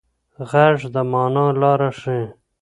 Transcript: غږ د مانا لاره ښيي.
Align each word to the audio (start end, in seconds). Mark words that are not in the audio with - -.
غږ 0.49 0.79
د 0.93 0.95
مانا 1.11 1.45
لاره 1.61 1.89
ښيي. 1.99 2.23